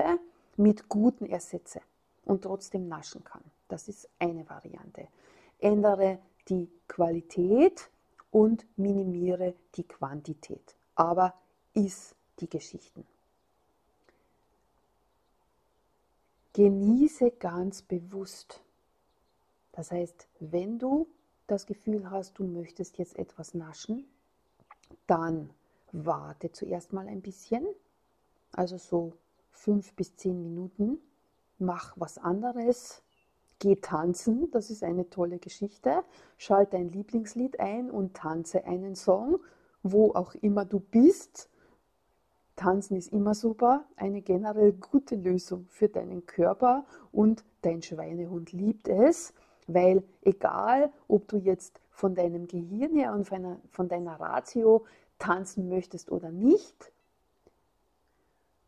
mit 0.57 0.89
guten 0.89 1.27
ersetze 1.27 1.81
und 2.25 2.43
trotzdem 2.43 2.89
naschen 2.89 3.25
kann. 3.25 3.43
Das 3.69 3.89
ist 3.89 4.09
eine 4.19 4.49
Variante. 4.49 5.09
Ändere 5.59 6.19
die 6.49 6.69
Qualität 6.89 7.91
und 8.31 8.67
minimiere 8.77 9.55
die 9.77 9.85
Quantität. 9.85 10.77
Aber 10.95 11.35
iss 11.75 12.15
die 12.41 12.49
Geschichten. 12.49 13.07
Genieße 16.55 17.31
ganz 17.33 17.83
bewusst. 17.83 18.61
Das 19.73 19.91
heißt, 19.91 20.29
wenn 20.41 20.79
du 20.79 21.07
das 21.47 21.67
Gefühl 21.67 22.11
hast, 22.11 22.39
du 22.39 22.45
möchtest 22.45 22.99
jetzt 22.99 23.19
etwas 23.19 23.55
naschen, 23.55 24.07
dann 25.07 25.51
warte 25.93 26.53
zuerst 26.53 26.93
mal 26.93 27.07
ein 27.09 27.21
bisschen, 27.21 27.67
also 28.53 28.79
so 28.79 29.13
fünf 29.51 29.95
bis 29.95 30.17
zehn 30.17 30.43
Minuten, 30.43 30.99
mach 31.59 31.95
was 31.97 32.19
anderes, 32.19 33.03
geh 33.59 33.77
tanzen, 33.77 34.51
das 34.51 34.71
ist 34.71 34.83
eine 34.83 35.09
tolle 35.09 35.39
Geschichte, 35.39 36.03
schalte 36.37 36.77
dein 36.77 36.91
Lieblingslied 36.91 37.61
ein 37.61 37.91
und 37.91 38.15
tanze 38.15 38.65
einen 38.65 38.97
Song, 38.97 39.39
wo 39.83 40.13
auch 40.15 40.35
immer 40.37 40.65
du 40.65 40.81
bist. 40.81 41.49
Tanzen 42.57 42.97
ist 42.97 43.13
immer 43.13 43.35
super, 43.35 43.85
eine 43.97 44.21
generell 44.21 44.73
gute 44.73 45.17
Lösung 45.17 45.67
für 45.69 45.89
deinen 45.89 46.27
Körper 46.27 46.85
und 47.13 47.45
dein 47.63 47.83
Schweinehund 47.83 48.53
liebt 48.53 48.89
es. 48.89 49.33
Weil 49.67 50.03
egal, 50.23 50.93
ob 51.09 51.29
du 51.29 51.37
jetzt 51.37 51.81
von 52.03 52.17
deinem 52.17 52.49
Gehirn 52.49 52.97
her 52.97 53.15
und 53.15 53.29
von 53.29 53.43
deiner, 53.43 53.61
von 53.71 53.89
deiner 53.89 54.19
Ratio 54.19 54.85
tanzen 55.21 55.69
möchtest 55.69 56.11
oder 56.11 56.33
nicht, 56.33 56.91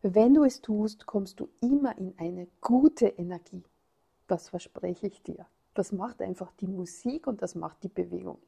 wenn 0.03 0.35
du 0.35 0.45
es 0.45 0.61
tust, 0.61 1.07
kommst 1.07 1.41
du 1.41 1.49
immer 1.61 1.99
in 1.99 2.15
eine 2.17 2.47
gute 2.61 3.09
Energie. 3.09 3.65
Das 4.29 4.51
verspreche 4.51 5.09
ich 5.09 5.21
dir. 5.25 5.47
Das 5.75 5.91
macht 5.91 6.23
einfach 6.23 6.53
die 6.61 6.69
Musik 6.69 7.27
und 7.27 7.43
das 7.43 7.57
macht 7.57 7.83
die 7.83 7.89
Bewegung. 7.89 8.39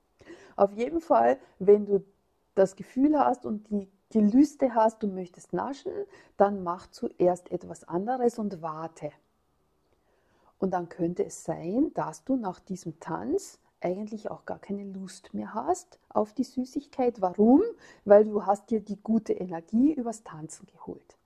Auf 0.55 0.71
jeden 0.71 1.01
Fall, 1.01 1.41
wenn 1.59 1.87
du 1.87 2.05
das 2.55 2.77
Gefühl 2.77 3.19
hast 3.19 3.45
und 3.45 3.69
die 3.71 3.89
Gelüste 4.11 4.73
hast, 4.73 5.03
du 5.03 5.09
möchtest 5.09 5.53
naschen, 5.53 5.91
dann 6.37 6.63
mach 6.63 6.87
zuerst 6.93 7.51
etwas 7.51 7.83
anderes 7.83 8.39
und 8.39 8.63
warte. 8.63 9.11
Und 10.61 10.71
dann 10.71 10.89
könnte 10.89 11.25
es 11.25 11.43
sein, 11.43 11.93
dass 11.95 12.23
du 12.23 12.37
nach 12.37 12.61
diesem 12.61 13.01
Tanz 13.01 13.59
eigentlich 13.81 14.31
auch 14.31 14.47
gar 14.47 14.59
keine 14.59 14.85
Lust 14.85 15.35
mehr 15.35 15.55
hast 15.55 15.99
auf 16.09 16.33
die 16.33 16.45
Süßigkeit. 16.45 17.21
Warum? 17.21 17.63
Weil 18.05 18.25
du 18.25 18.47
hast 18.47 18.71
dir 18.71 18.81
die 18.81 19.01
gute 19.03 19.33
Energie 19.33 19.93
übers 19.93 20.25
Tanzen 20.25 20.67
geholt. 20.67 21.17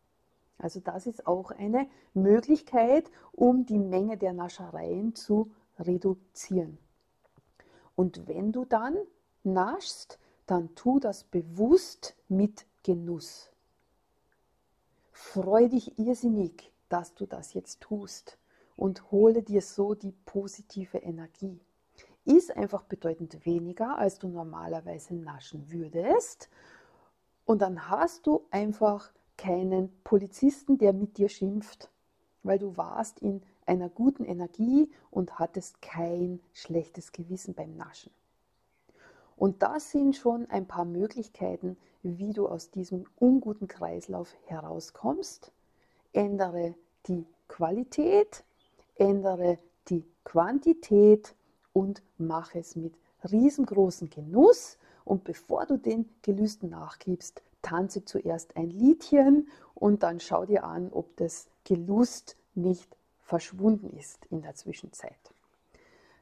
Also 0.59 0.81
das 0.81 1.07
ist 1.07 1.27
auch 1.27 1.51
eine 1.53 1.89
Möglichkeit, 2.13 3.11
um 3.33 3.65
die 3.65 3.79
Menge 3.79 4.19
der 4.19 4.33
Naschereien 4.33 5.15
zu 5.15 5.51
reduzieren. 5.79 6.79
Und 7.97 8.29
wenn 8.29 8.53
du 8.53 8.65
dann 8.65 8.97
naschst, 9.43 10.19
dann 10.47 10.75
tu 10.75 11.01
das 11.01 11.25
bewusst 11.25 12.15
mit 12.29 12.67
Genuss. 12.83 13.51
Freu 15.13 15.69
dich 15.69 15.99
irrsinnig, 15.99 16.73
dass 16.89 17.15
du 17.15 17.27
das 17.27 17.55
jetzt 17.55 17.81
tust 17.81 18.39
und 18.77 19.11
hole 19.11 19.43
dir 19.43 19.63
so 19.63 19.95
die 19.95 20.13
positive 20.25 20.99
Energie. 20.99 21.61
Ist 22.25 22.57
einfach 22.57 22.83
bedeutend 22.85 23.45
weniger, 23.47 23.99
als 23.99 24.19
du 24.19 24.29
normalerweise 24.29 25.15
naschen 25.15 25.71
würdest. 25.71 26.49
Und 27.45 27.63
dann 27.63 27.89
hast 27.89 28.27
du 28.27 28.47
einfach 28.51 29.11
keinen 29.37 29.91
Polizisten, 30.05 30.79
der 30.79 30.93
mit 30.93 31.17
dir 31.17 31.29
schimpft, 31.29 31.91
weil 32.43 32.59
du 32.59 32.77
warst 32.77 33.21
in 33.21 33.43
einer 33.67 33.89
guten 33.89 34.25
Energie 34.25 34.91
und 35.11 35.39
hattest 35.39 35.81
kein 35.81 36.41
schlechtes 36.53 37.13
Gewissen 37.13 37.55
beim 37.55 37.77
Naschen. 37.77 38.13
Und 39.37 39.63
das 39.63 39.91
sind 39.91 40.15
schon 40.17 40.51
ein 40.51 40.67
paar 40.67 40.85
Möglichkeiten, 40.85 41.79
wie 42.03 42.33
du 42.33 42.47
aus 42.47 42.71
diesem 42.71 43.07
unguten 43.17 43.69
Kreislauf 43.69 44.35
herauskommst. 44.47 45.51
Ändere 46.13 46.75
die 47.07 47.25
Qualität, 47.49 48.45
ändere 48.97 49.59
die 49.89 50.05
Quantität 50.25 51.35
und 51.73 52.03
mache 52.19 52.59
es 52.59 52.77
mit 52.77 52.95
riesengroßem 53.31 54.11
Genuss. 54.11 54.79
Und 55.05 55.25
bevor 55.25 55.67
du 55.67 55.77
den 55.77 56.09
Gelüsten 56.23 56.71
nachgibst, 56.71 57.43
tanze 57.63 58.05
zuerst 58.05 58.57
ein 58.57 58.71
Liedchen 58.71 59.49
und 59.75 60.03
dann 60.03 60.21
schau 60.21 60.45
dir 60.47 60.65
an, 60.65 60.91
ob 60.93 61.17
das 61.17 61.49
Gelust 61.65 62.37
nicht 62.55 62.97
verschwunden 63.21 63.91
ist 63.97 64.27
in 64.27 64.43
der 64.43 64.55
Zwischenzeit. 64.55 65.35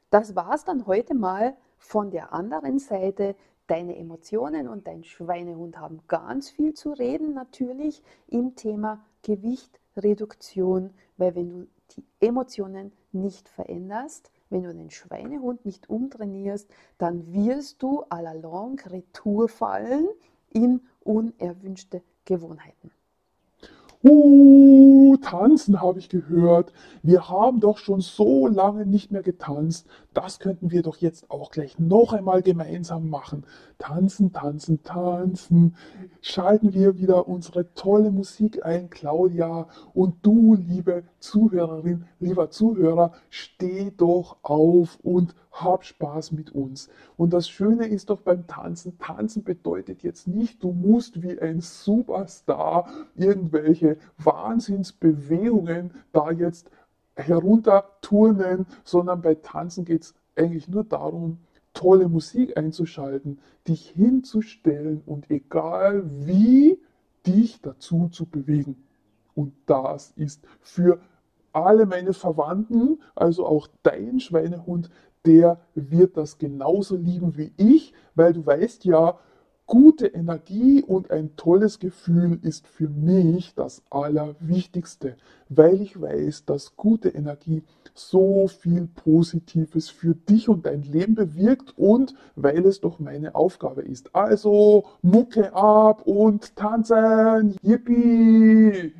Das 0.09 0.35
war 0.35 0.53
es 0.53 0.63
dann 0.63 0.85
heute 0.85 1.13
mal 1.13 1.55
von 1.77 2.11
der 2.11 2.33
anderen 2.33 2.79
Seite. 2.79 3.35
Deine 3.67 3.95
Emotionen 3.97 4.67
und 4.67 4.87
dein 4.87 5.03
Schweinehund 5.03 5.77
haben 5.77 5.99
ganz 6.07 6.49
viel 6.49 6.73
zu 6.73 6.91
reden, 6.91 7.33
natürlich 7.33 8.01
im 8.27 8.55
Thema 8.55 9.05
Gewichtreduktion, 9.21 10.91
weil 11.17 11.35
wenn 11.35 11.49
du 11.49 11.67
die 11.95 12.03
Emotionen 12.19 12.91
nicht 13.11 13.47
veränderst, 13.47 14.31
wenn 14.49 14.63
du 14.63 14.73
den 14.73 14.89
Schweinehund 14.89 15.65
nicht 15.65 15.89
umtrainierst, 15.89 16.69
dann 16.97 17.31
wirst 17.33 17.81
du 17.81 18.03
à 18.09 18.21
la 18.21 18.33
longue 18.33 18.89
retour 18.89 19.47
fallen 19.47 20.07
in 20.51 20.81
unerwünschte 21.01 22.01
Gewohnheiten. 22.25 22.91
Uh, 24.01 25.17
tanzen 25.17 25.81
habe 25.81 25.99
ich 25.99 26.07
gehört. 26.07 26.71
Wir 27.03 27.27
haben 27.27 27.59
doch 27.59 27.77
schon 27.77 27.99
so 27.99 28.47
lange 28.47 28.85
nicht 28.85 29.11
mehr 29.11 29.23
getanzt. 29.23 29.87
Das 30.21 30.39
könnten 30.39 30.69
wir 30.69 30.81
doch 30.81 30.97
jetzt 30.97 31.31
auch 31.31 31.49
gleich 31.49 31.79
noch 31.79 32.11
einmal 32.11 32.41
gemeinsam 32.41 33.09
machen. 33.09 33.45
Tanzen, 33.77 34.33
tanzen, 34.33 34.83
tanzen. 34.83 35.77
Schalten 36.19 36.73
wir 36.73 36.97
wieder 36.97 37.29
unsere 37.29 37.73
tolle 37.73 38.11
Musik 38.11 38.65
ein, 38.65 38.89
Claudia. 38.89 39.69
Und 39.93 40.17
du, 40.23 40.55
liebe 40.55 41.03
Zuhörerin, 41.19 42.03
lieber 42.19 42.49
Zuhörer, 42.49 43.13
steh 43.29 43.93
doch 43.95 44.35
auf 44.41 44.99
und 45.03 45.35
hab 45.53 45.85
Spaß 45.85 46.33
mit 46.33 46.51
uns. 46.51 46.89
Und 47.15 47.31
das 47.31 47.47
Schöne 47.47 47.87
ist 47.87 48.09
doch 48.09 48.21
beim 48.21 48.45
Tanzen, 48.45 48.97
Tanzen 48.99 49.43
bedeutet 49.43 50.03
jetzt 50.03 50.27
nicht, 50.27 50.61
du 50.63 50.71
musst 50.71 51.21
wie 51.21 51.39
ein 51.39 51.61
Superstar 51.61 52.89
irgendwelche 53.15 53.97
Wahnsinnsbewegungen 54.17 55.91
da 56.11 56.31
jetzt 56.31 56.69
herunterturnen, 57.19 58.65
sondern 58.83 59.21
bei 59.21 59.35
Tanzen 59.35 59.85
geht 59.85 60.03
es 60.03 60.15
eigentlich 60.35 60.67
nur 60.67 60.83
darum, 60.83 61.39
tolle 61.73 62.07
Musik 62.09 62.57
einzuschalten, 62.57 63.39
dich 63.67 63.89
hinzustellen 63.89 65.01
und 65.05 65.29
egal 65.29 66.03
wie, 66.25 66.79
dich 67.25 67.61
dazu 67.61 68.09
zu 68.09 68.25
bewegen. 68.25 68.83
Und 69.35 69.53
das 69.65 70.11
ist 70.15 70.45
für 70.61 70.99
alle 71.53 71.85
meine 71.85 72.13
Verwandten, 72.13 72.99
also 73.15 73.45
auch 73.45 73.67
dein 73.83 74.19
Schweinehund, 74.19 74.89
der 75.25 75.59
wird 75.75 76.17
das 76.17 76.37
genauso 76.37 76.95
lieben 76.95 77.37
wie 77.37 77.51
ich, 77.57 77.93
weil 78.15 78.33
du 78.33 78.45
weißt 78.45 78.85
ja, 78.85 79.19
gute 79.69 80.07
Energie 80.07 80.83
und 80.83 81.11
ein 81.11 81.35
tolles 81.35 81.77
Gefühl 81.79 82.39
ist 82.41 82.67
für 82.67 82.89
mich 82.89 83.53
das 83.53 83.83
Allerwichtigste, 83.91 85.15
weil 85.47 85.79
ich 85.79 86.01
weiß, 86.01 86.45
dass 86.45 86.75
gute 86.75 87.09
Energie 87.09 87.63
so 87.93 88.47
viel 88.47 88.87
Positives 88.87 89.89
für 89.89 90.15
dich 90.15 90.49
und 90.49 90.65
dein 90.65 90.81
Leben 90.81 91.13
bewirkt 91.13 91.77
und 91.77 92.15
weil 92.35 92.65
es 92.65 92.81
doch 92.81 92.97
meine 92.97 93.35
Aufgabe 93.35 93.83
ist. 93.83 94.15
Also 94.15 94.85
Mucke 95.03 95.53
ab 95.53 96.01
und 96.07 96.55
tanzen, 96.55 97.55
yippie! 97.61 98.91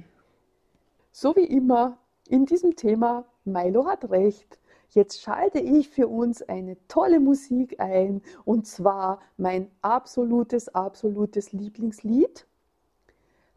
So 1.11 1.35
wie 1.35 1.45
immer 1.45 1.97
in 2.27 2.45
diesem 2.45 2.75
Thema, 2.75 3.25
Milo 3.43 3.87
hat 3.87 4.11
recht. 4.11 4.59
Jetzt 4.91 5.21
schalte 5.21 5.59
ich 5.59 5.89
für 5.89 6.07
uns 6.07 6.41
eine 6.41 6.75
tolle 6.87 7.19
Musik 7.19 7.79
ein 7.79 8.21
und 8.43 8.65
zwar 8.65 9.21
mein 9.37 9.69
absolutes, 9.81 10.73
absolutes 10.73 11.51
Lieblingslied. 11.51 12.47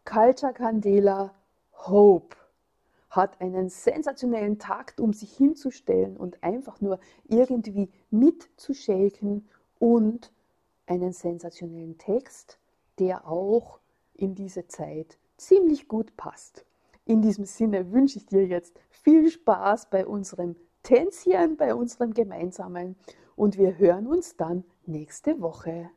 Culture 0.04 0.52
Candela 0.52 1.34
Hope 1.72 2.36
hat 3.08 3.40
einen 3.40 3.70
sensationellen 3.70 4.58
Takt, 4.58 5.00
um 5.00 5.14
sich 5.14 5.34
hinzustellen 5.34 6.18
und 6.18 6.42
einfach 6.42 6.80
nur 6.82 6.98
irgendwie 7.28 7.90
mitzuschäken 8.10 9.48
und 9.78 10.32
einen 10.86 11.12
sensationellen 11.12 11.96
Text, 11.96 12.58
der 12.98 13.26
auch 13.26 13.80
in 14.14 14.34
diese 14.34 14.66
Zeit 14.68 15.18
ziemlich 15.38 15.88
gut 15.88 16.14
passt. 16.16 16.66
In 17.06 17.22
diesem 17.22 17.46
Sinne 17.46 17.90
wünsche 17.90 18.18
ich 18.18 18.26
dir 18.26 18.46
jetzt 18.46 18.78
viel 18.90 19.30
Spaß 19.30 19.88
bei 19.90 20.06
unserem 20.06 20.56
Tänzchen 20.82 21.56
bei 21.56 21.74
unserem 21.74 22.12
gemeinsamen 22.12 22.96
und 23.36 23.56
wir 23.56 23.78
hören 23.78 24.06
uns 24.08 24.36
dann 24.36 24.64
nächste 24.84 25.40
Woche. 25.40 25.90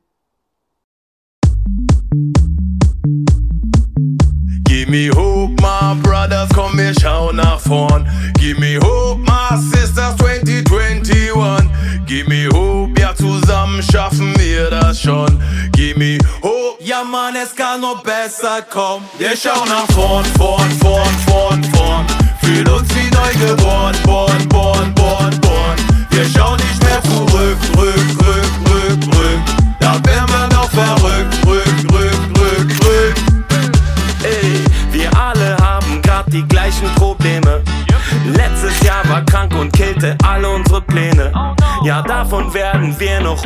Give 4.67 4.89
me 4.89 5.10
hope, 5.10 5.54
my 5.62 5.95
brothers, 6.04 6.50
komm, 6.54 6.78
wir 6.78 6.93
schauen 7.00 7.38
nach 7.38 7.60
vorn. 7.60 8.08
Give 8.39 8.60
me 8.60 8.78
hope, 8.80 9.21
my 9.21 9.58
sisters, 9.58 10.15
2021. 10.17 11.69
Give 12.06 12.28
me 12.30 12.48
hope, 12.54 13.00
ja, 13.00 13.15
zusammen 13.15 13.82
schaffen 13.82 14.36
wir 14.38 14.69
das 14.69 15.02
schon. 15.02 15.41
Give 15.71 15.98
me 15.98 16.19
hope, 16.43 16.84
ja, 16.84 17.04
Mann, 17.04 17.36
es 17.36 17.56
kann 17.56 17.82
noch 17.82 18.04
besser 18.04 18.62
kommen. 18.69 19.06
Wir 19.17 19.36
schauen 19.36 19.67
nach 19.67 19.88
vorn, 19.93 20.26
vorn, 20.38 20.69
vorn, 20.80 21.15
vorn, 21.28 21.63
vorn. 21.63 22.06
Fühl 22.41 22.69
uns 22.69 22.88
wie 22.95 23.10
neu 23.10 23.48
geboren, 23.48 23.95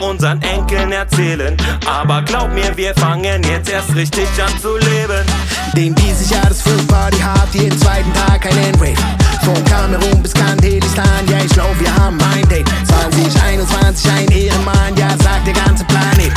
unseren 0.09 0.41
Enkeln 0.41 0.91
erzählen. 0.91 1.55
Aber 1.85 2.21
glaub 2.23 2.51
mir, 2.51 2.75
wir 2.75 2.93
fangen 2.95 3.43
jetzt 3.43 3.69
erst 3.69 3.95
richtig 3.95 4.27
an 4.43 4.59
zu 4.59 4.77
leben. 4.77 5.23
Dem 5.75 5.93
dieses 5.95 6.29
Jahr 6.31 6.47
das 6.47 6.61
Full 6.61 6.81
Party 6.87 7.19
hat 7.19 7.53
jeden 7.53 7.77
zweiten 7.79 8.11
Tag 8.13 8.45
einen 8.45 8.75
Rave. 8.75 8.95
Von 9.43 9.63
Kamerun 9.65 10.21
bis 10.21 10.33
Kandelistan, 10.33 11.25
ja 11.29 11.37
ich 11.43 11.51
glaub 11.51 11.79
wir 11.79 11.95
haben 11.95 12.17
ein 12.33 12.47
Date 12.49 12.67
2021 12.85 14.11
ein 14.11 14.27
Ehrenmann, 14.31 14.95
ja 14.97 15.09
sagt 15.23 15.47
der 15.47 15.53
ganze 15.53 15.85
Planet 15.85 16.31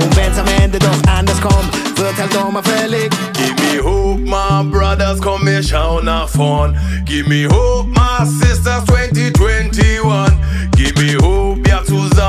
Und 0.00 0.16
wenn's 0.16 0.38
am 0.38 0.46
Ende 0.62 0.78
doch 0.78 1.12
anders 1.12 1.40
kommt, 1.40 1.98
wird 1.98 2.16
halt 2.16 2.34
doch 2.34 2.50
mal 2.50 2.62
fällig 2.62 3.10
Give 3.34 3.54
me 3.56 3.82
hope, 3.82 4.20
my 4.20 4.62
brothers, 4.70 5.20
komm, 5.20 5.44
wir 5.44 5.62
schauen 5.62 6.04
nach 6.04 6.28
vorn. 6.28 6.78
Give 7.04 7.28
me 7.28 7.48
hope, 7.48 7.88
my 7.88 8.24
sisters, 8.24 8.84
2021. 8.86 10.38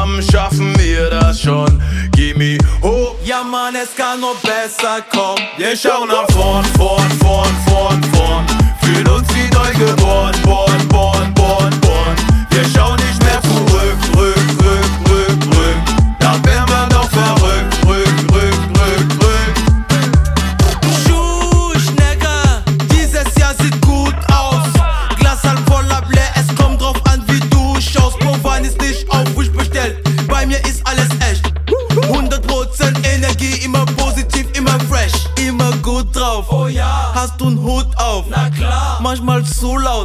zusammen 0.08 0.22
schaffen 0.22 0.80
wir 0.80 1.10
das 1.10 1.42
schon. 1.42 1.82
Give 2.12 2.38
me 2.38 2.58
hope, 2.82 3.18
ja, 3.26 3.44
Mann, 3.44 3.76
es 3.76 3.96
kann 3.96 4.20
noch 4.20 4.36
besser 4.38 5.02
kommen. 5.12 5.42
Wir 5.58 5.76
schauen 5.76 6.08
nach 6.08 6.30
vorn, 6.32 6.66
vorn, 6.78 7.10
vorn, 7.20 7.56
vorn, 7.68 8.04
vorn. 8.14 8.46
Fühlen 8.82 9.08
uns 9.08 9.28
wie 9.36 9.50
neu 9.54 9.86
geboren, 9.86 10.36
born, 10.44 10.87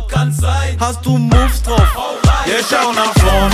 kann 0.08 0.32
sein. 0.32 0.76
Hast 0.80 1.04
du 1.04 1.18
Moves 1.18 1.62
drauf? 1.62 1.86
Wir 2.44 2.58
schauen 2.64 2.94
nach 2.94 3.12
vorn, 3.14 3.51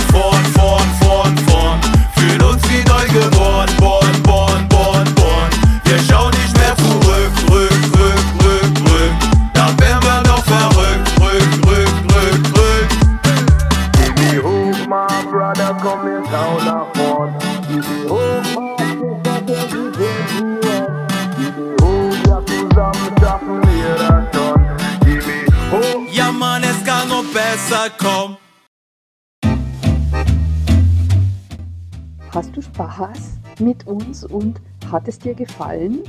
Hast 32.31 32.55
du 32.55 32.61
Spaß 32.61 33.39
mit 33.59 33.87
uns 33.87 34.23
und 34.23 34.61
hat 34.91 35.07
es 35.07 35.17
dir 35.17 35.33
gefallen? 35.33 36.03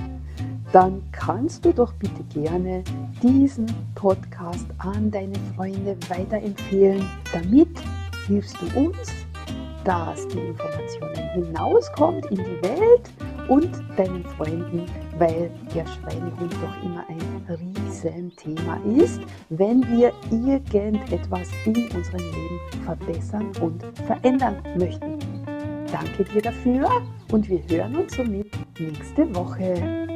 Dann 0.71 1.03
kannst 1.13 1.65
du 1.65 1.73
doch 1.73 1.95
bitte 1.95 2.23
gerne 2.35 2.85
diesen 3.23 3.67
Podcast 3.95 4.67
an 4.79 5.11
deine 5.11 5.39
Freunde 5.57 5.97
weiterempfehlen. 6.09 7.09
Damit 7.33 7.71
hilfst 8.27 8.57
du 8.61 8.81
uns, 8.81 9.13
dass 9.85 10.29
die 10.29 10.41
Informationen 10.41 11.47
hinauskommt 11.47 12.27
in 12.27 12.37
die 12.37 12.63
Welt 12.69 13.11
und 13.49 13.71
deinen 13.97 14.25
Freunden, 14.37 14.85
weil 15.19 15.51
der 15.75 15.87
Schweinehund 15.87 16.53
doch 16.53 16.85
immer 16.85 17.05
ein 17.09 17.47
Riesenthema 17.49 18.79
ist, 18.95 19.23
wenn 19.49 19.83
wir 19.89 20.13
irgendetwas 20.31 21.49
in 21.65 21.89
unserem 21.97 22.21
Leben 22.21 22.85
verbessern 22.85 23.51
und 23.63 23.83
verändern 24.07 24.57
möchten. 24.77 25.30
Danke 25.93 26.25
dir 26.25 26.43
dafür 26.43 26.89
und 27.33 27.49
wir 27.49 27.61
hören 27.69 27.97
uns 27.97 28.15
somit 28.15 28.53
nächste 28.79 29.35
Woche. 29.35 30.07